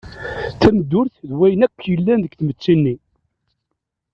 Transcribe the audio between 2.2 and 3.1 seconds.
deg tmetti-nni.